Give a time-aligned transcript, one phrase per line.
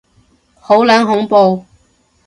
[0.55, 1.63] 好撚恐怖